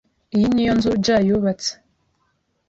[0.35, 1.71] Iyi niyo nzu Ja yubatse.